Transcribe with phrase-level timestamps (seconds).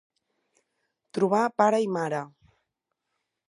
[1.17, 2.25] Trobar pare i mare.